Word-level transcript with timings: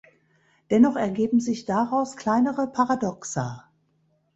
Dennoch 0.71 0.95
ergeben 0.95 1.39
sich 1.39 1.65
daraus 1.65 2.17
kleinere 2.17 2.65
Paradoxa. 2.65 3.69